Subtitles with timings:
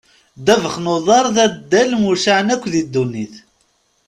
[0.39, 3.33] Ddabex n uḍar d addal mucaεen akk di ddunit.